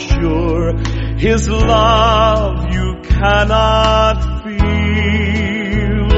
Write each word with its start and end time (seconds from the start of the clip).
sure 0.00 0.72
His 1.18 1.48
love 1.48 2.72
you 2.72 3.00
cannot 3.02 4.42
feel, 4.42 6.08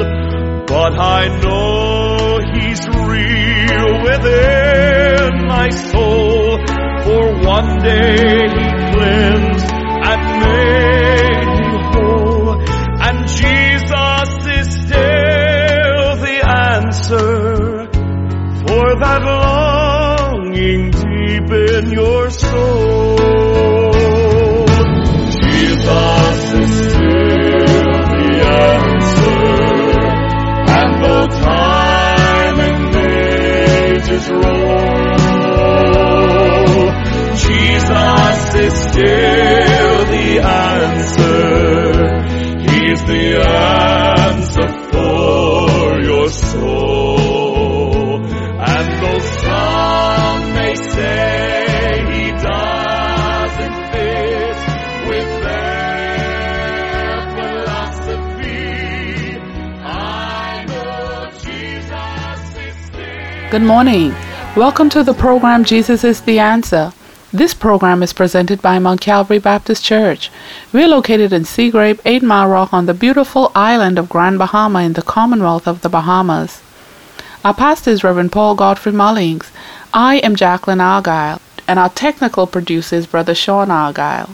but 0.65 0.93
I 0.99 1.27
know 1.41 2.39
He's 2.53 2.81
real 2.87 3.91
within 4.07 5.47
my 5.47 5.69
soul, 5.69 6.57
for 7.03 7.23
one 7.45 7.79
day 7.79 8.47
He 8.57 8.65
cleansed 8.93 9.71
and 10.09 10.21
made 10.43 11.47
me 11.59 11.73
whole, 11.91 12.51
and 13.07 13.17
Jesus 13.27 14.29
is 14.59 14.67
still 14.85 16.07
the 16.25 16.37
answer 16.45 17.87
for 18.65 18.85
that 19.03 19.21
longing 19.23 20.83
deep 20.91 21.51
in 21.51 21.91
your 21.91 22.29
soul. 22.29 22.92
Still 38.93 40.05
the 40.05 40.39
answer. 40.39 41.23
He's 42.59 43.03
the 43.05 43.41
answer 43.41 43.92
Good 63.53 63.61
morning. 63.61 64.15
Welcome 64.55 64.89
to 64.89 65.03
the 65.03 65.13
program 65.13 65.63
Jesus 65.63 66.03
is 66.03 66.21
the 66.21 66.39
Answer. 66.39 66.91
This 67.31 67.53
program 67.53 68.01
is 68.01 68.11
presented 68.11 68.63
by 68.63 68.79
Mount 68.79 68.99
Calvary 68.99 69.37
Baptist 69.37 69.85
Church. 69.85 70.31
We're 70.73 70.87
located 70.87 71.31
in 71.31 71.43
Seagrape, 71.43 71.99
8 72.03 72.23
Mile 72.23 72.49
Rock 72.49 72.73
on 72.73 72.87
the 72.87 72.95
beautiful 72.95 73.51
island 73.53 73.99
of 73.99 74.09
Grand 74.09 74.39
Bahama 74.39 74.81
in 74.81 74.93
the 74.93 75.03
Commonwealth 75.03 75.67
of 75.67 75.81
the 75.81 75.89
Bahamas. 75.89 76.63
Our 77.45 77.53
pastor 77.53 77.91
is 77.91 78.03
Reverend 78.03 78.31
Paul 78.31 78.55
Godfrey 78.55 78.91
Mullings. 78.91 79.51
I 79.93 80.15
am 80.23 80.35
Jacqueline 80.35 80.81
Argyle, 80.81 81.39
and 81.67 81.77
our 81.77 81.89
technical 81.89 82.47
producer 82.47 82.95
is 82.95 83.05
Brother 83.05 83.35
Sean 83.35 83.69
Argyle. 83.69 84.31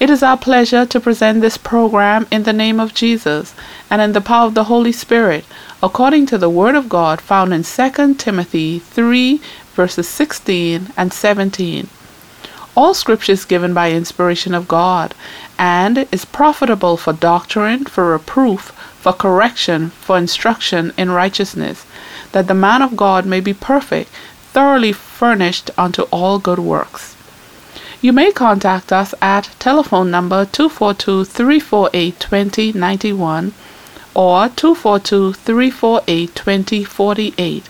It 0.00 0.10
is 0.10 0.24
our 0.24 0.36
pleasure 0.36 0.84
to 0.84 0.98
present 0.98 1.42
this 1.42 1.56
program 1.56 2.26
in 2.32 2.42
the 2.42 2.52
name 2.52 2.80
of 2.80 2.92
Jesus 2.92 3.54
and 3.88 4.02
in 4.02 4.14
the 4.14 4.20
power 4.20 4.48
of 4.48 4.54
the 4.54 4.64
Holy 4.64 4.90
Spirit, 4.90 5.44
according 5.82 6.24
to 6.26 6.38
the 6.38 6.48
Word 6.48 6.76
of 6.76 6.88
God 6.88 7.20
found 7.20 7.52
in 7.52 7.64
2 7.64 8.14
Timothy 8.14 8.78
3, 8.78 9.40
verses 9.74 10.06
16 10.06 10.92
and 10.96 11.12
17. 11.12 11.88
All 12.76 12.94
scripture 12.94 13.32
is 13.32 13.44
given 13.44 13.74
by 13.74 13.90
inspiration 13.90 14.54
of 14.54 14.68
God 14.68 15.12
and 15.58 16.06
is 16.12 16.24
profitable 16.24 16.96
for 16.96 17.12
doctrine, 17.12 17.84
for 17.84 18.12
reproof, 18.12 18.70
for 19.00 19.12
correction, 19.12 19.90
for 19.90 20.16
instruction 20.16 20.92
in 20.96 21.10
righteousness, 21.10 21.84
that 22.30 22.46
the 22.46 22.54
man 22.54 22.80
of 22.80 22.96
God 22.96 23.26
may 23.26 23.40
be 23.40 23.52
perfect, 23.52 24.08
thoroughly 24.52 24.92
furnished 24.92 25.70
unto 25.76 26.02
all 26.12 26.38
good 26.38 26.60
works. 26.60 27.16
You 28.00 28.12
may 28.12 28.30
contact 28.30 28.92
us 28.92 29.14
at 29.20 29.50
telephone 29.58 30.10
number 30.12 30.44
242 30.44 31.24
348 31.24 32.20
2091 32.20 33.52
or 34.14 34.48
242 34.48 35.34
348 35.34 36.34
2048. 36.34 37.68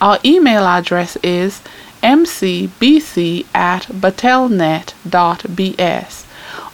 Our 0.00 0.18
email 0.24 0.64
address 0.64 1.14
is 1.22 1.60
mcbc 2.02 3.46
at 3.54 3.84
batelnet.bs 3.86 6.24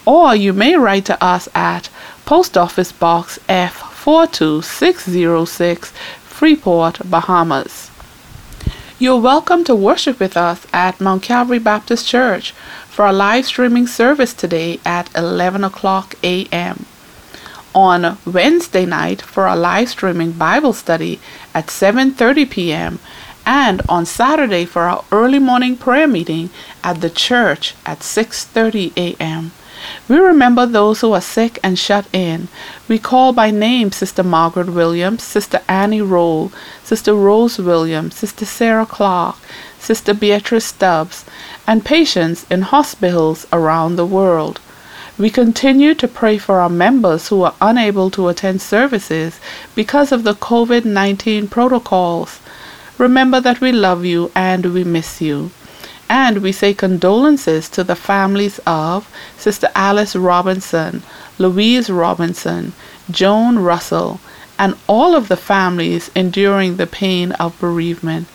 or 0.07 0.35
you 0.35 0.53
may 0.53 0.75
write 0.77 1.07
to 1.07 1.25
us 1.25 1.49
at 1.55 1.89
Post 2.27 2.59
Office 2.59 2.93
Box 2.93 3.39
F42606 3.49 5.87
Freeport, 6.25 6.99
Bahamas. 7.09 7.91
You're 8.99 9.21
welcome 9.21 9.65
to 9.65 9.75
worship 9.75 10.21
with 10.21 10.37
us 10.37 10.67
at 10.73 11.01
Mount 11.01 11.23
Calvary 11.23 11.59
Baptist 11.59 12.07
Church 12.07 12.53
for 12.89 13.07
a 13.07 13.13
live 13.13 13.47
streaming 13.47 13.87
service 13.87 14.35
today 14.35 14.79
at 14.85 15.09
11 15.17 15.65
o'clock 15.65 16.15
a.m. 16.23 16.85
On 17.75 18.19
Wednesday 18.25 18.87
night 18.87 19.21
for 19.21 19.47
a 19.47 19.57
live 19.57 19.89
streaming 19.89 20.33
Bible 20.33 20.73
study 20.73 21.21
at 21.53 21.67
7:30 21.67 22.49
p.m. 22.49 23.01
and 23.45 23.83
on 23.89 24.07
Saturday 24.07 24.65
for 24.65 24.83
our 24.83 25.05
early 25.11 25.41
morning 25.41 25.77
prayer 25.77 26.07
meeting 26.07 26.51
at 26.85 27.01
the 27.01 27.11
church 27.11 27.75
at 27.85 27.99
6:30 27.99 28.93
a.m. 28.97 29.51
We 30.09 30.17
remember 30.19 30.67
those 30.67 31.01
who 31.01 31.13
are 31.13 31.21
sick 31.21 31.59
and 31.63 31.79
shut 31.79 32.07
in. 32.13 32.49
We 32.89 32.99
call 32.99 33.33
by 33.33 33.51
name 33.51 33.93
Sister 33.93 34.23
Margaret 34.23 34.71
Williams, 34.71 35.25
Sister 35.25 35.61
Annie 35.69 36.01
Roll, 36.01 36.53
Sister 36.85 37.13
Rose 37.13 37.59
Williams, 37.59 38.15
Sister 38.15 38.47
Sarah 38.47 38.87
Clark, 38.87 39.37
Sister 39.79 40.15
Beatrice 40.15 40.67
Stubbs, 40.67 41.25
and 41.67 41.85
patients 41.85 42.47
in 42.49 42.63
hospitals 42.63 43.47
around 43.53 43.97
the 43.97 44.07
world. 44.07 44.61
We 45.17 45.31
continue 45.31 45.95
to 45.95 46.09
pray 46.09 46.39
for 46.39 46.59
our 46.59 46.69
members 46.69 47.29
who 47.29 47.45
are 47.45 47.55
unable 47.61 48.11
to 48.11 48.27
attend 48.27 48.61
services 48.61 49.39
because 49.77 50.11
of 50.11 50.25
the 50.25 50.35
COVID 50.35 50.85
19 50.85 51.47
protocols. 51.47 52.41
Remember 52.99 53.41
that 53.41 53.61
we 53.61 53.71
love 53.71 54.05
you 54.05 54.33
and 54.35 54.67
we 54.67 54.83
miss 54.83 55.21
you. 55.21 55.53
And 56.09 56.39
we 56.39 56.51
say 56.51 56.75
condolences 56.75 57.69
to 57.71 57.85
the 57.85 57.95
families 57.95 58.59
of 58.67 59.09
Sister 59.39 59.69
Alice 59.77 60.17
Robinson, 60.17 61.05
Louise 61.39 61.89
Robinson, 61.89 62.73
Joan 63.09 63.61
Russell, 63.61 64.19
and 64.59 64.75
all 64.89 65.15
of 65.15 65.29
the 65.29 65.37
families 65.37 66.11
enduring 66.17 66.77
the 66.77 66.89
pain 66.89 67.31
of 67.33 67.59
bereavement. 67.61 68.27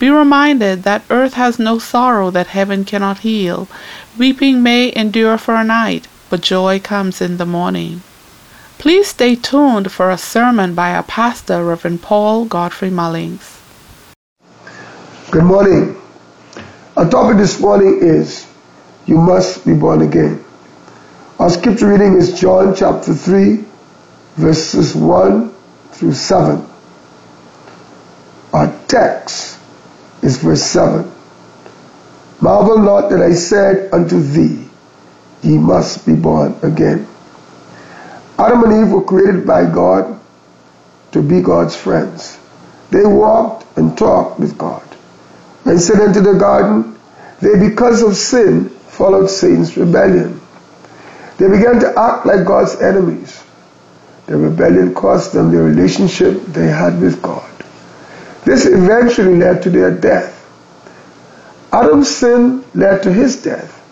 Be 0.00 0.10
reminded 0.10 0.82
that 0.82 1.04
earth 1.10 1.34
has 1.34 1.60
no 1.60 1.78
sorrow 1.78 2.32
that 2.32 2.48
heaven 2.48 2.84
cannot 2.84 3.18
heal. 3.20 3.68
Weeping 4.18 4.64
may 4.64 4.92
endure 4.96 5.38
for 5.38 5.54
a 5.54 5.62
night, 5.62 6.08
but 6.34 6.40
joy 6.40 6.80
comes 6.80 7.20
in 7.20 7.36
the 7.36 7.46
morning. 7.46 8.02
Please 8.78 9.06
stay 9.06 9.36
tuned 9.36 9.92
for 9.92 10.10
a 10.10 10.18
sermon 10.18 10.74
by 10.74 10.92
our 10.92 11.04
pastor, 11.04 11.62
Reverend 11.62 12.02
Paul 12.02 12.44
Godfrey 12.46 12.90
Mullings. 12.90 13.60
Good 15.30 15.44
morning. 15.44 15.96
Our 16.96 17.08
topic 17.08 17.36
this 17.36 17.60
morning 17.60 18.00
is 18.02 18.48
You 19.06 19.18
Must 19.18 19.64
Be 19.64 19.74
Born 19.74 20.02
Again. 20.02 20.44
Our 21.38 21.50
scripture 21.50 21.86
reading 21.86 22.14
is 22.14 22.40
John 22.40 22.74
chapter 22.74 23.14
3, 23.14 23.64
verses 24.34 24.92
1 24.92 25.54
through 25.92 26.14
7. 26.14 26.66
Our 28.52 28.76
text 28.88 29.56
is 30.20 30.38
verse 30.38 30.64
7. 30.64 31.08
Marvel 32.40 32.78
not 32.78 33.10
that 33.10 33.22
I 33.22 33.34
said 33.34 33.90
unto 33.92 34.20
thee, 34.20 34.63
Ye 35.44 35.58
must 35.58 36.06
be 36.06 36.14
born 36.14 36.56
again. 36.62 37.06
Adam 38.38 38.64
and 38.64 38.86
Eve 38.86 38.92
were 38.92 39.04
created 39.04 39.46
by 39.46 39.70
God 39.70 40.18
to 41.12 41.22
be 41.22 41.42
God's 41.42 41.76
friends. 41.76 42.38
They 42.90 43.04
walked 43.04 43.66
and 43.76 43.96
talked 43.96 44.40
with 44.40 44.56
God. 44.56 44.82
When 45.64 45.78
sin 45.78 46.00
entered 46.00 46.24
the 46.24 46.38
garden, 46.38 46.98
they, 47.40 47.58
because 47.58 48.02
of 48.02 48.16
sin, 48.16 48.70
followed 48.70 49.28
Satan's 49.28 49.76
rebellion. 49.76 50.40
They 51.36 51.48
began 51.48 51.78
to 51.80 51.92
act 51.98 52.24
like 52.24 52.46
God's 52.46 52.80
enemies. 52.80 53.42
The 54.26 54.38
rebellion 54.38 54.94
cost 54.94 55.34
them 55.34 55.50
the 55.50 55.60
relationship 55.62 56.40
they 56.46 56.68
had 56.68 57.00
with 57.00 57.20
God. 57.20 57.50
This 58.44 58.64
eventually 58.64 59.36
led 59.36 59.62
to 59.64 59.70
their 59.70 59.90
death. 59.90 60.30
Adam's 61.72 62.08
sin 62.08 62.64
led 62.74 63.02
to 63.02 63.12
his 63.12 63.42
death. 63.42 63.83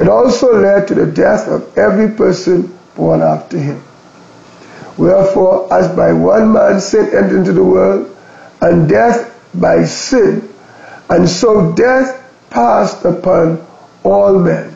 It 0.00 0.08
also 0.08 0.60
led 0.60 0.88
to 0.88 0.94
the 0.94 1.06
death 1.06 1.46
of 1.46 1.76
every 1.78 2.08
person 2.16 2.76
born 2.96 3.22
after 3.22 3.58
him. 3.58 3.82
Wherefore, 4.96 5.72
as 5.72 5.94
by 5.94 6.12
one 6.12 6.52
man 6.52 6.80
sin 6.80 7.06
entered 7.06 7.38
into 7.38 7.52
the 7.52 7.64
world, 7.64 8.16
and 8.60 8.88
death 8.88 9.30
by 9.54 9.84
sin, 9.84 10.48
and 11.08 11.28
so 11.28 11.72
death 11.72 12.16
passed 12.50 13.04
upon 13.04 13.64
all 14.02 14.38
men, 14.38 14.74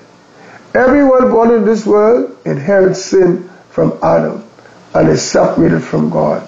Everyone 0.74 1.30
born 1.30 1.52
in 1.52 1.64
this 1.64 1.86
world 1.86 2.36
inherits 2.44 3.04
sin 3.04 3.48
from 3.70 3.96
Adam 4.02 4.42
and 4.92 5.08
is 5.08 5.22
separated 5.22 5.80
from 5.84 6.10
God. 6.10 6.42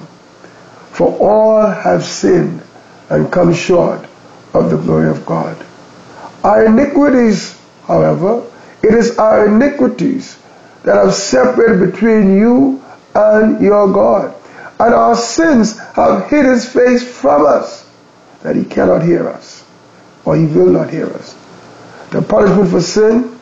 For 0.90 1.16
all 1.18 1.64
have 1.64 2.04
sinned 2.04 2.60
and 3.08 3.30
come 3.30 3.54
short 3.54 4.00
of 4.52 4.70
the 4.70 4.78
glory 4.78 5.08
of 5.10 5.24
God. 5.24 5.56
Our 6.42 6.66
iniquities, 6.66 7.56
however, 7.84 8.42
it 8.86 8.94
is 8.94 9.18
our 9.18 9.46
iniquities 9.48 10.38
that 10.84 10.96
have 10.96 11.12
separated 11.12 11.92
between 11.92 12.36
you 12.36 12.82
and 13.14 13.60
your 13.60 13.92
God. 13.92 14.34
And 14.78 14.94
our 14.94 15.16
sins 15.16 15.78
have 15.78 16.28
hid 16.30 16.44
his 16.44 16.68
face 16.68 17.02
from 17.02 17.44
us, 17.46 17.88
that 18.42 18.54
he 18.54 18.64
cannot 18.64 19.02
hear 19.02 19.28
us, 19.28 19.64
or 20.24 20.36
he 20.36 20.46
will 20.46 20.70
not 20.70 20.90
hear 20.90 21.06
us. 21.06 21.34
The 22.10 22.22
punishment 22.22 22.70
for 22.70 22.80
sin 22.80 23.38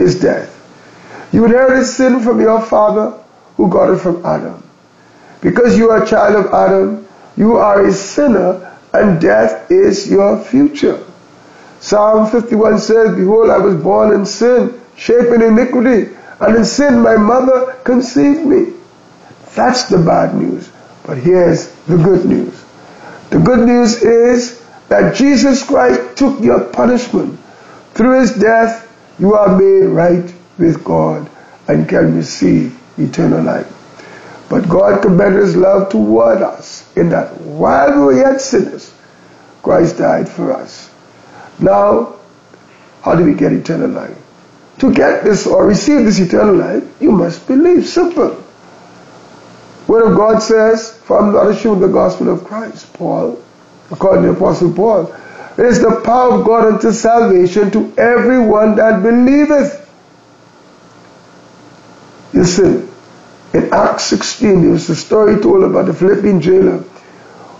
is 0.00 0.20
death. 0.20 0.54
You 1.32 1.44
inherited 1.44 1.86
sin 1.86 2.20
from 2.20 2.40
your 2.40 2.60
father, 2.60 3.22
who 3.56 3.68
got 3.70 3.92
it 3.92 3.98
from 3.98 4.24
Adam. 4.24 4.62
Because 5.40 5.78
you 5.78 5.90
are 5.90 6.02
a 6.02 6.06
child 6.06 6.46
of 6.46 6.52
Adam, 6.52 7.06
you 7.36 7.56
are 7.56 7.86
a 7.86 7.92
sinner, 7.92 8.76
and 8.92 9.20
death 9.20 9.70
is 9.70 10.10
your 10.10 10.42
future. 10.42 11.04
Psalm 11.80 12.28
51 12.28 12.80
says, 12.80 13.14
Behold, 13.14 13.50
I 13.50 13.58
was 13.58 13.76
born 13.76 14.12
in 14.12 14.26
sin, 14.26 14.80
shaped 14.98 15.28
in 15.28 15.40
iniquity, 15.40 16.14
and 16.40 16.56
in 16.56 16.64
sin 16.64 17.00
my 17.00 17.16
mother 17.16 17.74
conceived 17.84 18.44
me. 18.44 18.74
That's 19.54 19.84
the 19.84 19.98
bad 19.98 20.34
news. 20.34 20.70
But 21.06 21.18
here's 21.18 21.68
the 21.86 21.96
good 21.96 22.26
news. 22.26 22.64
The 23.30 23.38
good 23.38 23.66
news 23.66 24.02
is 24.02 24.64
that 24.88 25.16
Jesus 25.16 25.64
Christ 25.64 26.16
took 26.18 26.40
your 26.40 26.64
punishment. 26.64 27.38
Through 27.94 28.20
his 28.20 28.34
death, 28.34 28.84
you 29.18 29.34
are 29.34 29.56
made 29.58 29.86
right 29.86 30.34
with 30.58 30.84
God 30.84 31.28
and 31.66 31.88
can 31.88 32.16
receive 32.16 32.78
eternal 32.98 33.42
life. 33.42 33.74
But 34.48 34.68
God 34.68 35.02
commended 35.02 35.42
his 35.42 35.56
love 35.56 35.90
toward 35.90 36.42
us 36.42 36.90
in 36.96 37.10
that 37.10 37.36
while 37.40 37.92
we 37.92 38.00
were 38.00 38.16
yet 38.16 38.40
sinners, 38.40 38.92
Christ 39.62 39.98
died 39.98 40.28
for 40.28 40.52
us. 40.52 40.90
Now, 41.60 42.16
how 43.02 43.14
do 43.14 43.24
we 43.24 43.34
get 43.34 43.52
eternal 43.52 43.90
life? 43.90 44.16
To 44.78 44.92
get 44.92 45.24
this 45.24 45.46
or 45.46 45.66
receive 45.66 46.04
this 46.04 46.20
eternal 46.20 46.54
life, 46.54 46.84
you 47.00 47.10
must 47.10 47.46
believe. 47.46 47.86
Simple. 47.86 48.44
Word 49.88 50.10
of 50.10 50.16
God 50.16 50.40
says, 50.40 50.92
For 51.04 51.18
I'm 51.18 51.32
not 51.32 51.48
ashamed 51.48 51.76
of 51.76 51.80
the 51.80 51.88
gospel 51.88 52.28
of 52.28 52.44
Christ, 52.44 52.92
Paul, 52.92 53.42
according 53.90 54.24
to 54.24 54.32
the 54.32 54.36
Apostle 54.36 54.72
Paul. 54.72 55.12
It 55.56 55.64
is 55.64 55.80
the 55.80 56.00
power 56.04 56.34
of 56.34 56.44
God 56.44 56.74
unto 56.74 56.92
salvation 56.92 57.70
to 57.72 57.92
everyone 57.98 58.76
that 58.76 59.02
believeth. 59.02 59.84
Listen, 62.32 62.88
in 63.54 63.72
Acts 63.72 64.04
16, 64.04 64.62
there 64.62 64.70
was 64.70 64.88
a 64.90 64.94
story 64.94 65.40
told 65.40 65.64
about 65.64 65.86
the 65.86 65.94
Philippian 65.94 66.40
jailer 66.40 66.84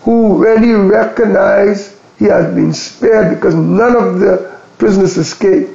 who, 0.02 0.38
when 0.38 0.62
he 0.62 0.74
recognized 0.74 1.96
he 2.18 2.26
had 2.26 2.54
been 2.54 2.74
spared 2.74 3.34
because 3.34 3.54
none 3.54 3.96
of 3.96 4.20
the 4.20 4.58
prisoners 4.76 5.16
escaped, 5.16 5.70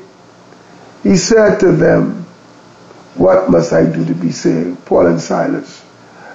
he 1.03 1.17
said 1.17 1.59
to 1.59 1.71
them, 1.73 2.25
What 3.15 3.51
must 3.51 3.73
I 3.73 3.85
do 3.85 4.05
to 4.05 4.13
be 4.15 4.31
saved? 4.31 4.85
Paul 4.85 5.07
and 5.07 5.19
Silas. 5.19 5.83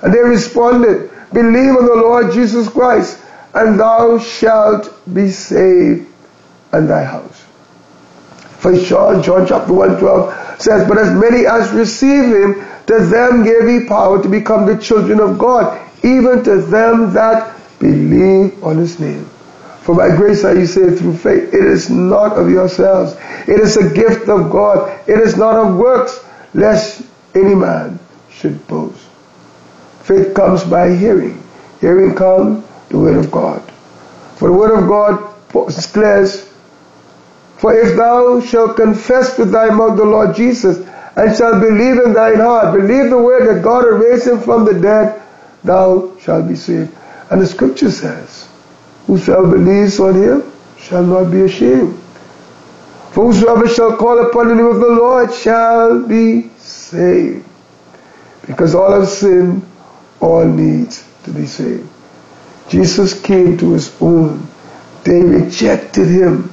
And 0.02 0.12
they 0.12 0.20
responded, 0.20 1.10
Believe 1.32 1.76
on 1.76 1.86
the 1.86 1.96
Lord 1.96 2.32
Jesus 2.32 2.68
Christ, 2.68 3.18
and 3.54 3.80
thou 3.80 4.18
shalt 4.18 4.92
be 5.12 5.30
saved 5.30 6.06
and 6.72 6.88
thy 6.88 7.02
house. 7.02 7.44
First 8.58 8.86
John, 8.86 9.22
John 9.22 9.46
chapter 9.46 9.72
1, 9.72 9.98
12 9.98 10.60
says, 10.60 10.88
But 10.88 10.98
as 10.98 11.10
many 11.12 11.46
as 11.46 11.70
receive 11.70 12.24
him, 12.24 12.54
to 12.86 13.00
them 13.06 13.44
gave 13.44 13.68
he 13.68 13.86
power 13.86 14.22
to 14.22 14.28
become 14.28 14.66
the 14.66 14.76
children 14.76 15.20
of 15.20 15.38
God, 15.38 15.78
even 16.02 16.42
to 16.44 16.60
them 16.62 17.12
that 17.12 17.56
believe 17.78 18.62
on 18.62 18.78
his 18.78 18.98
name. 18.98 19.28
For 19.88 19.94
by 19.94 20.14
grace 20.14 20.44
are 20.44 20.54
you 20.54 20.66
saved 20.66 20.98
through 20.98 21.16
faith. 21.16 21.54
It 21.54 21.64
is 21.64 21.88
not 21.88 22.36
of 22.36 22.50
yourselves. 22.50 23.16
It 23.48 23.58
is 23.58 23.78
a 23.78 23.88
gift 23.88 24.28
of 24.28 24.50
God. 24.50 25.00
It 25.08 25.18
is 25.18 25.38
not 25.38 25.56
of 25.56 25.78
works, 25.78 26.22
lest 26.52 27.00
any 27.34 27.54
man 27.54 27.98
should 28.30 28.66
boast. 28.68 29.00
Faith 30.02 30.34
comes 30.34 30.62
by 30.62 30.94
hearing. 30.94 31.42
Hearing 31.80 32.14
comes 32.14 32.66
the 32.90 32.98
word 32.98 33.16
of 33.16 33.30
God. 33.30 33.62
For 34.36 34.50
the 34.50 34.54
word 34.54 34.78
of 34.78 34.86
God 34.90 35.34
declares, 35.74 36.46
For 37.56 37.74
if 37.74 37.96
thou 37.96 38.42
shalt 38.42 38.76
confess 38.76 39.38
with 39.38 39.52
thy 39.52 39.70
mouth 39.70 39.96
the 39.96 40.04
Lord 40.04 40.36
Jesus, 40.36 40.86
and 41.16 41.34
shalt 41.34 41.62
believe 41.62 41.96
in 42.04 42.12
thine 42.12 42.40
heart, 42.40 42.74
believe 42.74 43.08
the 43.08 43.16
word 43.16 43.48
that 43.48 43.64
God 43.64 43.86
raised 43.86 44.26
him 44.26 44.38
from 44.38 44.66
the 44.66 44.78
dead, 44.78 45.22
thou 45.64 46.14
shalt 46.18 46.46
be 46.46 46.56
saved. 46.56 46.94
And 47.30 47.40
the 47.40 47.46
scripture 47.46 47.90
says, 47.90 48.47
Whosoever 49.08 49.56
believes 49.56 49.98
on 50.00 50.14
him 50.14 50.52
shall 50.76 51.02
not 51.02 51.30
be 51.30 51.40
ashamed. 51.40 51.98
For 53.12 53.32
whosoever 53.32 53.66
shall 53.66 53.96
call 53.96 54.18
upon 54.26 54.48
the 54.48 54.54
name 54.54 54.66
of 54.66 54.80
the 54.80 54.86
Lord 54.86 55.32
shall 55.32 56.06
be 56.06 56.50
saved. 56.58 57.46
Because 58.46 58.74
all 58.74 58.92
have 58.92 59.08
sinned, 59.08 59.66
all 60.20 60.44
need 60.44 60.90
to 61.24 61.32
be 61.32 61.46
saved. 61.46 61.88
Jesus 62.68 63.18
came 63.18 63.56
to 63.56 63.72
his 63.72 63.96
own. 64.02 64.46
They 65.04 65.22
rejected 65.22 66.06
him. 66.06 66.50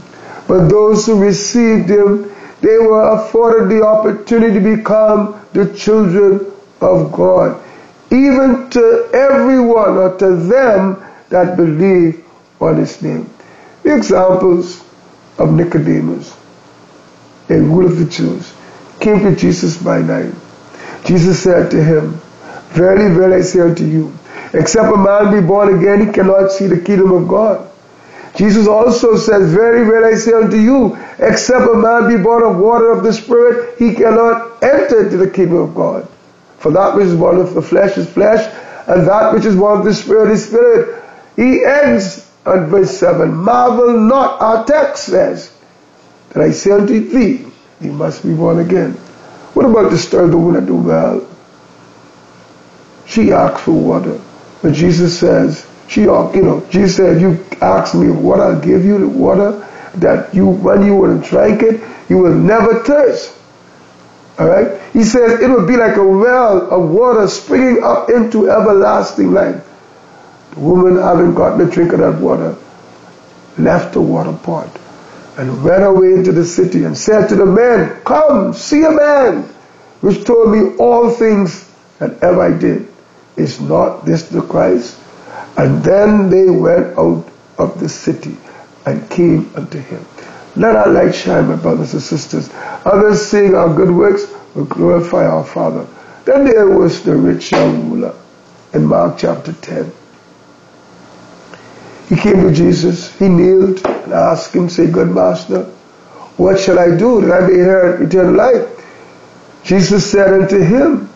But 0.48 0.70
those 0.70 1.06
who 1.06 1.20
received 1.20 1.90
him, 1.90 2.32
they 2.62 2.78
were 2.78 3.20
afforded 3.20 3.68
the 3.68 3.84
opportunity 3.86 4.54
to 4.62 4.78
become 4.78 5.42
the 5.52 5.74
children 5.74 6.54
of 6.80 7.12
God. 7.12 7.62
Even 8.12 8.70
to 8.70 9.10
everyone 9.14 9.98
or 9.98 10.18
to 10.20 10.38
them 10.38 11.04
that 11.28 11.58
believe 11.58 12.25
on 12.66 12.78
his 12.78 13.02
name. 13.02 13.30
The 13.84 13.96
examples 13.96 14.84
of 15.38 15.54
Nicodemus, 15.54 16.36
a 17.50 17.60
ruler 17.60 17.88
of 17.88 18.00
the 18.00 18.06
Jews, 18.06 18.54
came 19.00 19.20
to 19.20 19.36
Jesus 19.36 19.82
by 19.82 20.02
night. 20.02 20.34
Jesus 21.06 21.42
said 21.44 21.70
to 21.72 21.84
him, 21.84 22.20
Verily, 22.70 23.14
verily, 23.14 23.38
I 23.38 23.42
say 23.42 23.60
unto 23.60 23.86
you, 23.86 24.18
except 24.54 24.94
a 24.94 24.98
man 24.98 25.32
be 25.32 25.46
born 25.46 25.78
again, 25.78 26.08
he 26.08 26.12
cannot 26.12 26.52
see 26.52 26.68
the 26.68 26.80
kingdom 26.80 27.12
of 27.12 27.28
God. 27.28 27.70
Jesus 28.36 28.68
also 28.68 29.16
says, 29.16 29.54
Very, 29.54 29.86
very 29.86 30.14
I 30.14 30.18
say 30.18 30.34
unto 30.34 30.58
you, 30.58 30.98
except 31.20 31.70
a 31.70 31.76
man 31.76 32.10
be 32.10 32.22
born 32.22 32.44
of 32.44 32.58
water 32.58 32.92
of 32.92 33.04
the 33.04 33.14
Spirit, 33.14 33.78
he 33.80 33.94
cannot 33.94 34.64
enter 34.64 35.04
into 35.04 35.18
the 35.18 35.30
kingdom 35.30 35.58
of 35.58 35.76
God. 35.76 36.08
For 36.58 36.72
that 36.72 36.96
which 36.96 37.06
is 37.06 37.16
born 37.16 37.40
of 37.40 37.54
the 37.54 37.62
flesh 37.62 37.98
is 37.98 38.10
flesh, 38.10 38.44
and 38.88 39.08
that 39.08 39.34
which 39.34 39.46
is 39.46 39.56
born 39.56 39.80
of 39.80 39.86
the 39.86 39.94
Spirit 39.94 40.32
is 40.32 40.48
spirit. 40.48 41.02
He 41.36 41.64
ends 41.64 42.25
at 42.46 42.68
verse 42.68 42.98
7. 42.98 43.34
Marvel 43.34 44.00
not, 44.00 44.42
our 44.42 44.66
text 44.66 45.06
says, 45.06 45.52
that 46.30 46.44
I 46.44 46.52
say 46.52 46.72
unto 46.72 47.10
thee, 47.10 47.46
you 47.82 47.92
must 47.92 48.24
be 48.24 48.34
born 48.34 48.60
again. 48.60 48.92
What 49.54 49.66
about 49.66 49.92
the 49.92 49.98
story 49.98 50.26
of 50.26 50.32
the 50.32 50.38
woman 50.38 50.62
at 50.62 50.68
the 50.68 50.76
well? 50.76 51.28
She 53.08 53.32
asked 53.32 53.64
for 53.64 53.72
water. 53.72 54.20
But 54.62 54.74
Jesus 54.74 55.18
says, 55.18 55.66
she, 55.88 56.02
you 56.02 56.08
know, 56.08 56.66
Jesus 56.70 56.98
said, 56.98 57.22
you 57.22 57.44
ask 57.62 57.96
me 57.96 58.10
what 58.10 58.40
I'll 58.40 58.60
give 58.60 58.84
you, 58.84 58.98
the 59.00 59.08
water 59.08 59.66
that 59.96 60.34
you, 60.34 60.48
when 60.48 60.86
you 60.86 60.96
will 60.96 61.20
drink 61.20 61.62
it, 61.62 61.82
you 62.10 62.18
will 62.18 62.36
never 62.36 62.84
thirst. 62.84 63.38
All 64.38 64.48
right? 64.48 64.82
He 64.92 65.04
says 65.04 65.40
it 65.40 65.48
will 65.48 65.66
be 65.66 65.78
like 65.78 65.96
a 65.96 66.06
well 66.06 66.70
of 66.70 66.90
water 66.90 67.28
springing 67.28 67.84
up 67.84 68.10
into 68.10 68.50
everlasting 68.50 69.32
life. 69.32 69.64
Woman, 70.56 70.98
having 70.98 71.34
gotten 71.36 71.68
a 71.68 71.70
drink 71.70 71.94
of 71.94 72.00
that 72.00 72.20
water, 72.22 72.56
left 73.58 73.94
the 73.94 74.02
water 74.02 74.34
pot 74.44 74.70
and 75.38 75.64
went 75.64 75.84
away 75.84 76.14
into 76.14 76.32
the 76.32 76.46
city 76.46 76.86
and 76.86 76.98
said 76.98 77.28
to 77.28 77.36
the 77.36 77.46
men, 77.46 78.02
Come, 78.06 78.54
see 78.54 78.84
a 78.84 78.92
man 78.92 79.44
which 80.02 80.24
told 80.24 80.52
me 80.52 80.76
all 80.78 81.10
things 81.10 81.70
that 82.00 82.22
ever 82.24 82.42
I 82.42 82.58
did. 82.58 82.88
Is 83.36 83.60
not 83.60 84.06
this 84.06 84.30
the 84.30 84.42
Christ? 84.42 84.98
And 85.58 85.84
then 85.84 86.30
they 86.30 86.50
went 86.50 86.98
out 86.98 87.26
of 87.58 87.80
the 87.80 87.90
city 87.90 88.38
and 88.86 89.10
came 89.10 89.52
unto 89.56 89.80
him. 89.80 90.06
Let 90.56 90.76
our 90.76 90.88
light 90.88 91.14
shine, 91.14 91.48
my 91.48 91.56
brothers 91.56 91.94
and 91.94 92.02
sisters. 92.02 92.50
Others 92.86 93.26
seeing 93.26 93.56
our 93.56 93.74
good 93.74 93.92
works 93.92 94.26
will 94.54 94.66
glorify 94.66 95.26
our 95.26 95.44
Father. 95.44 95.86
Then 96.24 96.46
there 96.46 96.68
was 96.68 97.04
the 97.04 97.16
rich 97.16 97.52
young 97.52 97.92
ruler 97.92 98.16
in 98.74 98.86
Mark 98.86 99.18
chapter 99.18 99.52
10. 99.52 99.92
He 102.10 102.16
came 102.16 102.48
to 102.48 102.54
Jesus, 102.54 103.18
he 103.18 103.28
kneeled 103.28 103.84
and 103.86 104.14
asked 104.14 104.56
him, 104.56 104.70
say, 104.70 104.88
Good 104.90 105.10
master, 105.10 105.64
what 106.38 106.60
shall 106.60 106.78
I 106.78 106.96
do 106.96 107.22
that 107.22 107.44
I 107.44 107.48
may 107.48 107.54
inherit 107.54 108.02
eternal 108.02 108.34
life? 108.34 108.68
Jesus 109.64 110.10
said 110.12 110.34
unto 110.34 110.60
him, 110.60 111.10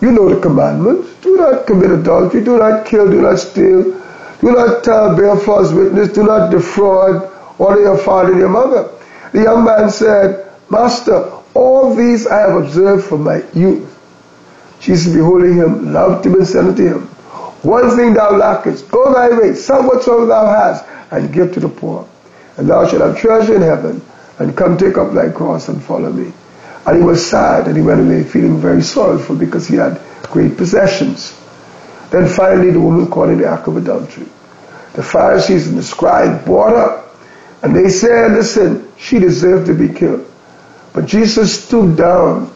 You 0.00 0.12
know 0.12 0.32
the 0.32 0.40
commandments. 0.40 1.08
Do 1.22 1.36
not 1.36 1.66
commit 1.66 1.90
adultery, 1.90 2.44
do 2.44 2.58
not 2.58 2.86
kill, 2.86 3.10
do 3.10 3.22
not 3.22 3.38
steal, 3.38 3.82
do 3.82 4.52
not 4.52 4.86
uh, 4.86 5.16
bear 5.16 5.36
false 5.36 5.72
witness, 5.72 6.12
do 6.12 6.22
not 6.22 6.50
defraud, 6.50 7.30
honor 7.58 7.80
your 7.80 7.98
father 7.98 8.30
and 8.30 8.40
your 8.40 8.48
mother. 8.48 8.90
The 9.32 9.42
young 9.42 9.64
man 9.64 9.90
said, 9.90 10.52
Master, 10.70 11.32
All 11.54 11.94
these 11.94 12.26
I 12.26 12.40
have 12.40 12.56
observed 12.62 13.04
from 13.04 13.24
my 13.24 13.42
youth. 13.54 13.88
Jesus 14.80 15.12
beholding 15.12 15.54
him, 15.54 15.92
loved 15.92 16.26
him 16.26 16.34
and 16.34 16.46
said 16.46 16.64
unto 16.64 16.84
him, 16.84 17.08
One 17.62 17.96
thing 17.96 18.14
thou 18.14 18.36
lackest, 18.36 18.90
go 18.90 19.12
thy 19.12 19.30
way, 19.38 19.54
sell 19.54 19.84
whatsoever 19.84 20.26
thou 20.26 20.46
hast, 20.46 20.84
and 21.12 21.32
give 21.32 21.54
to 21.54 21.60
the 21.60 21.68
poor. 21.68 22.08
And 22.56 22.68
thou 22.68 22.86
shalt 22.86 23.02
have 23.02 23.18
treasure 23.18 23.54
in 23.54 23.62
heaven, 23.62 24.02
and 24.38 24.56
come 24.56 24.76
take 24.76 24.98
up 24.98 25.12
thy 25.12 25.30
cross 25.30 25.68
and 25.68 25.82
follow 25.82 26.12
me. 26.12 26.32
And 26.84 26.98
he 26.98 27.04
was 27.04 27.24
sad, 27.24 27.68
and 27.68 27.76
he 27.76 27.82
went 27.82 28.00
away 28.00 28.24
feeling 28.24 28.58
very 28.58 28.82
sorrowful 28.82 29.36
because 29.36 29.68
he 29.68 29.76
had 29.76 30.00
great 30.22 30.56
possessions. 30.56 31.38
Then 32.10 32.28
finally 32.28 32.72
the 32.72 32.80
woman 32.80 33.08
caught 33.08 33.28
in 33.28 33.38
the 33.38 33.48
act 33.48 33.68
of 33.68 33.76
adultery. 33.76 34.26
The 34.94 35.02
Pharisees 35.02 35.68
and 35.68 35.78
the 35.78 35.82
scribes 35.82 36.44
brought 36.44 36.72
her, 36.72 37.04
and 37.62 37.76
they 37.76 37.88
said, 37.90 38.32
listen, 38.32 38.92
she 38.98 39.20
deserved 39.20 39.66
to 39.66 39.74
be 39.74 39.88
killed. 39.94 40.26
But 40.92 41.06
Jesus 41.06 41.64
stooped 41.64 41.96
down 41.96 42.52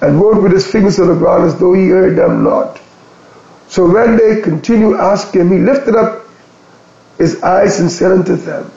and 0.00 0.20
wrote 0.20 0.40
with 0.40 0.52
his 0.52 0.70
fingers 0.70 1.00
on 1.00 1.08
the 1.08 1.14
ground 1.16 1.44
as 1.44 1.58
though 1.58 1.74
he 1.74 1.88
heard 1.88 2.16
them 2.16 2.44
not. 2.44 2.80
So 3.68 3.90
when 3.90 4.16
they 4.16 4.40
continued 4.40 4.96
asking 4.98 5.42
him, 5.42 5.52
he 5.52 5.58
lifted 5.58 5.94
up 5.96 6.26
his 7.18 7.42
eyes 7.42 7.80
and 7.80 7.90
said 7.90 8.12
unto 8.12 8.36
them, 8.36 8.70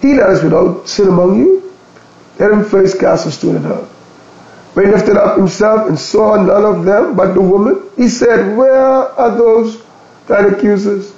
He 0.00 0.14
that 0.14 0.30
is 0.30 0.42
without 0.42 0.88
sin 0.88 1.08
among 1.08 1.38
you, 1.38 1.72
let 2.38 2.50
him 2.52 2.64
first 2.64 3.00
cast 3.00 3.26
a 3.26 3.30
stone 3.32 3.56
at 3.56 3.62
her. 3.62 3.88
When 4.74 4.86
he 4.86 4.92
lifted 4.92 5.16
up 5.16 5.38
himself 5.38 5.88
and 5.88 5.98
saw 5.98 6.36
none 6.36 6.64
of 6.64 6.84
them 6.84 7.16
but 7.16 7.32
the 7.32 7.40
woman, 7.40 7.82
he 7.96 8.08
said, 8.08 8.56
Where 8.56 8.76
are 8.78 9.30
those 9.36 9.82
that 10.26 10.52
accusers? 10.52 11.14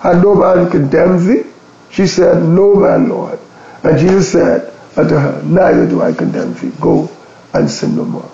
Had 0.00 0.22
no 0.22 0.34
man 0.34 0.70
condemned 0.70 1.26
thee? 1.28 1.44
She 1.90 2.06
said, 2.06 2.42
No 2.42 2.74
man, 2.74 3.08
Lord. 3.08 3.38
And 3.82 3.98
Jesus 3.98 4.30
said 4.30 4.72
unto 4.96 5.16
her, 5.16 5.42
Neither 5.42 5.88
do 5.88 6.02
I 6.02 6.12
condemn 6.12 6.54
thee. 6.54 6.72
Go 6.80 7.10
and 7.52 7.68
sin 7.70 7.96
no 7.96 8.04
more. 8.04 8.30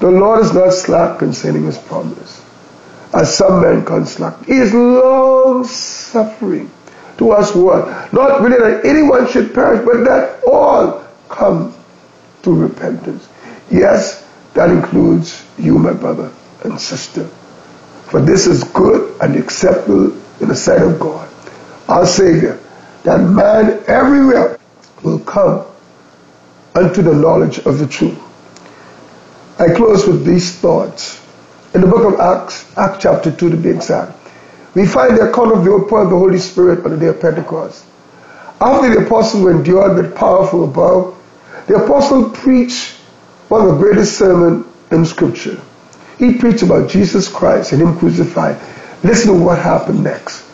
The 0.00 0.10
Lord 0.10 0.40
is 0.40 0.52
not 0.52 0.72
slack 0.72 1.20
concerning 1.20 1.64
his 1.64 1.78
promise, 1.78 2.41
as 3.14 3.36
some 3.36 3.62
men 3.62 4.06
slack. 4.06 4.44
He 4.44 4.54
is 4.54 4.72
long 4.72 5.64
suffering 5.64 6.70
to 7.18 7.30
us 7.32 7.54
what? 7.54 8.12
Not 8.12 8.40
really 8.40 8.58
that 8.58 8.84
anyone 8.84 9.28
should 9.28 9.54
perish, 9.54 9.84
but 9.84 10.04
that 10.04 10.42
all 10.44 11.04
come 11.28 11.74
to 12.42 12.54
repentance. 12.54 13.28
Yes, 13.70 14.26
that 14.54 14.70
includes 14.70 15.44
you, 15.58 15.78
my 15.78 15.92
brother 15.92 16.32
and 16.64 16.80
sister. 16.80 17.26
For 18.10 18.20
this 18.20 18.46
is 18.46 18.64
good 18.64 19.20
and 19.20 19.36
acceptable 19.36 20.12
in 20.40 20.48
the 20.48 20.56
sight 20.56 20.82
of 20.82 20.98
God, 20.98 21.28
our 21.88 22.06
Savior, 22.06 22.58
that 23.04 23.18
man 23.18 23.82
everywhere 23.86 24.58
will 25.02 25.20
come 25.20 25.64
unto 26.74 27.02
the 27.02 27.14
knowledge 27.14 27.58
of 27.60 27.78
the 27.78 27.86
truth. 27.86 28.20
I 29.58 29.72
close 29.74 30.06
with 30.06 30.24
these 30.24 30.54
thoughts. 30.54 31.21
In 31.74 31.80
the 31.80 31.86
book 31.86 32.12
of 32.12 32.20
Acts, 32.20 32.76
Acts 32.76 32.98
chapter 33.02 33.30
2 33.30 33.50
to 33.50 33.56
be 33.56 33.70
exact, 33.70 34.12
we 34.74 34.86
find 34.86 35.16
the 35.16 35.30
account 35.30 35.52
of 35.52 35.64
the 35.64 35.72
outpouring 35.72 36.06
of 36.06 36.10
the 36.10 36.18
Holy 36.18 36.38
Spirit 36.38 36.84
on 36.84 36.90
the 36.90 36.96
day 36.98 37.06
of 37.06 37.20
Pentecost. 37.20 37.84
After 38.60 38.94
the 38.94 39.06
apostles 39.06 39.42
were 39.42 39.52
endured 39.52 39.96
with 39.96 40.14
powerful 40.14 40.64
above, 40.64 41.16
the 41.66 41.76
apostle 41.76 42.28
preached 42.28 42.92
one 43.48 43.62
of 43.62 43.68
the 43.68 43.78
greatest 43.82 44.18
sermons 44.18 44.66
in 44.90 45.06
Scripture. 45.06 45.58
He 46.18 46.34
preached 46.34 46.62
about 46.62 46.90
Jesus 46.90 47.26
Christ 47.28 47.72
and 47.72 47.80
Him 47.80 47.98
crucified. 47.98 48.58
Listen 49.02 49.34
to 49.34 49.42
what 49.42 49.58
happened 49.58 50.04
next. 50.04 50.44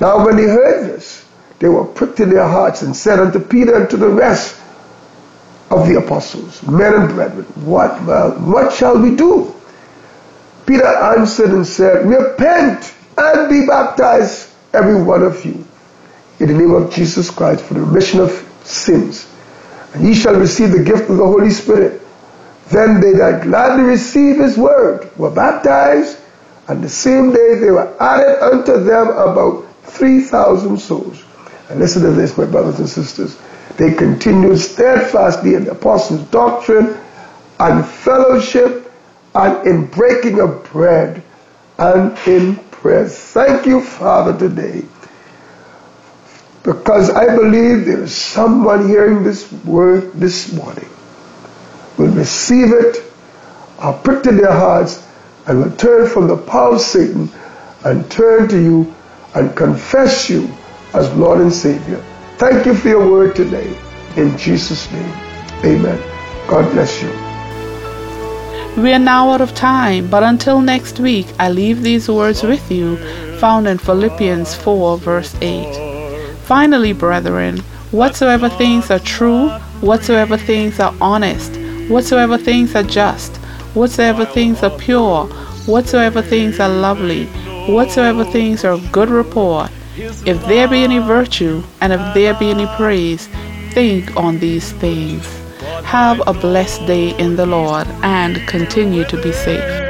Now, 0.00 0.24
when 0.26 0.36
they 0.36 0.44
heard 0.44 0.86
this, 0.88 1.24
they 1.58 1.68
were 1.68 1.84
pricked 1.84 2.20
in 2.20 2.28
their 2.28 2.46
hearts 2.46 2.82
and 2.82 2.94
said 2.94 3.18
unto 3.18 3.40
Peter 3.40 3.76
and 3.76 3.90
to 3.90 3.96
the 3.96 4.08
rest 4.08 4.60
of 5.70 5.88
the 5.88 5.96
apostles, 5.96 6.62
Men 6.62 6.92
and 6.94 7.08
brethren, 7.14 7.44
what, 7.64 8.02
well, 8.04 8.32
what 8.32 8.72
shall 8.74 8.98
we 8.98 9.16
do? 9.16 9.54
Peter 10.66 10.86
answered 10.86 11.50
and 11.50 11.66
said, 11.66 12.06
Repent 12.06 12.94
and 13.18 13.48
be 13.48 13.66
baptized, 13.66 14.50
every 14.72 15.00
one 15.00 15.22
of 15.22 15.44
you, 15.44 15.66
in 16.40 16.48
the 16.48 16.54
name 16.54 16.72
of 16.72 16.92
Jesus 16.92 17.30
Christ 17.30 17.64
for 17.64 17.74
the 17.74 17.80
remission 17.80 18.20
of 18.20 18.30
sins. 18.64 19.30
And 19.92 20.06
ye 20.06 20.14
shall 20.14 20.34
receive 20.34 20.72
the 20.72 20.82
gift 20.82 21.08
of 21.10 21.18
the 21.18 21.26
Holy 21.26 21.50
Spirit. 21.50 22.02
Then 22.68 23.00
they 23.00 23.12
that 23.12 23.42
gladly 23.42 23.84
received 23.84 24.40
his 24.40 24.56
word 24.56 25.16
were 25.16 25.30
baptized, 25.30 26.18
and 26.66 26.82
the 26.82 26.88
same 26.88 27.32
day 27.32 27.56
they 27.56 27.70
were 27.70 27.94
added 28.02 28.42
unto 28.42 28.82
them 28.82 29.08
about 29.08 29.66
3,000 29.82 30.78
souls. 30.78 31.22
And 31.68 31.78
listen 31.78 32.02
to 32.02 32.10
this, 32.10 32.36
my 32.36 32.46
brothers 32.46 32.78
and 32.78 32.88
sisters. 32.88 33.38
They 33.76 33.92
continued 33.92 34.58
steadfastly 34.58 35.54
in 35.54 35.64
the 35.64 35.72
apostles' 35.72 36.22
doctrine 36.24 36.96
and 37.60 37.84
fellowship 37.84 38.83
and 39.34 39.66
in 39.66 39.86
breaking 39.86 40.40
of 40.40 40.64
bread 40.72 41.22
and 41.78 42.16
in 42.26 42.56
prayer. 42.56 43.08
Thank 43.08 43.66
you, 43.66 43.80
Father, 43.80 44.36
today. 44.38 44.84
Because 46.62 47.10
I 47.10 47.34
believe 47.34 47.84
there 47.84 48.02
is 48.04 48.14
someone 48.16 48.88
hearing 48.88 49.22
this 49.22 49.50
word 49.64 50.12
this 50.14 50.52
morning 50.52 50.88
will 51.98 52.12
receive 52.12 52.72
it, 52.72 53.02
are 53.78 53.92
pricked 53.92 54.26
in 54.26 54.36
their 54.36 54.52
hearts, 54.52 55.06
and 55.46 55.62
will 55.62 55.76
turn 55.76 56.08
from 56.08 56.26
the 56.26 56.36
power 56.36 56.74
of 56.76 56.80
Satan 56.80 57.30
and 57.84 58.10
turn 58.10 58.48
to 58.48 58.60
you 58.60 58.94
and 59.34 59.54
confess 59.54 60.30
you 60.30 60.48
as 60.94 61.12
Lord 61.14 61.40
and 61.40 61.52
Savior. 61.52 62.02
Thank 62.38 62.66
you 62.66 62.74
for 62.74 62.88
your 62.88 63.10
word 63.10 63.36
today. 63.36 63.76
In 64.16 64.36
Jesus' 64.38 64.90
name, 64.90 65.12
amen. 65.64 66.00
God 66.48 66.70
bless 66.72 67.02
you. 67.02 67.33
We 68.76 68.92
are 68.92 68.98
now 68.98 69.30
out 69.30 69.40
of 69.40 69.54
time, 69.54 70.10
but 70.10 70.24
until 70.24 70.60
next 70.60 70.98
week, 70.98 71.26
I 71.38 71.48
leave 71.48 71.82
these 71.82 72.08
words 72.08 72.42
with 72.42 72.72
you, 72.72 72.96
found 73.38 73.68
in 73.68 73.78
Philippians 73.78 74.56
4, 74.56 74.98
verse 74.98 75.32
8. 75.40 76.36
Finally, 76.42 76.92
brethren, 76.92 77.58
whatsoever 77.92 78.48
things 78.48 78.90
are 78.90 78.98
true, 78.98 79.48
whatsoever 79.80 80.36
things 80.36 80.80
are 80.80 80.92
honest, 81.00 81.54
whatsoever 81.88 82.36
things 82.36 82.74
are 82.74 82.82
just, 82.82 83.36
whatsoever 83.74 84.24
things 84.24 84.60
are 84.64 84.76
pure, 84.76 85.26
whatsoever 85.66 86.20
things 86.20 86.58
are 86.58 86.68
lovely, 86.68 87.26
whatsoever 87.68 88.24
things 88.24 88.64
are 88.64 88.72
of 88.72 88.90
good 88.90 89.08
report, 89.08 89.70
if 89.96 90.44
there 90.46 90.66
be 90.66 90.82
any 90.82 90.98
virtue, 90.98 91.62
and 91.80 91.92
if 91.92 92.00
there 92.12 92.34
be 92.34 92.50
any 92.50 92.66
praise, 92.74 93.28
think 93.70 94.16
on 94.16 94.40
these 94.40 94.72
things. 94.72 95.43
Have 95.84 96.20
a 96.26 96.32
blessed 96.32 96.86
day 96.86 97.16
in 97.18 97.36
the 97.36 97.46
Lord 97.46 97.86
and 98.02 98.36
continue 98.48 99.04
to 99.04 99.16
be 99.22 99.32
safe. 99.32 99.84